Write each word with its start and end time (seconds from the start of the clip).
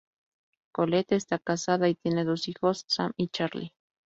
Colette 0.71 1.11
está 1.15 1.37
casada 1.37 1.87
y 1.87 1.93
tiene 1.93 2.23
dos 2.25 2.47
hijos, 2.47 2.85
Sam 2.87 3.11
y 3.17 3.27
Charlie. 3.27 3.71